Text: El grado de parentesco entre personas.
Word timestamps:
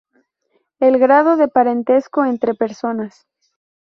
El 0.79 0.97
grado 0.97 1.37
de 1.37 1.47
parentesco 1.47 2.25
entre 2.25 2.55
personas. 2.55 3.27